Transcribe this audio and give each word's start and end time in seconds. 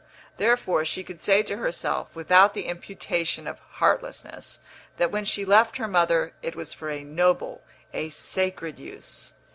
Therefore 0.37 0.83
she 0.83 1.03
could 1.03 1.21
say 1.21 1.43
to 1.43 1.57
herself, 1.57 2.15
without 2.15 2.55
the 2.55 2.65
imputation 2.65 3.45
of 3.45 3.59
heartlessness, 3.59 4.59
that 4.97 5.11
when 5.11 5.25
she 5.25 5.45
left 5.45 5.77
her 5.77 5.87
mother 5.87 6.33
it 6.41 6.55
was 6.55 6.73
for 6.73 6.89
a 6.89 7.03
noble, 7.03 7.61
a 7.93 8.09
sacred 8.09 8.79
use. 8.79 9.33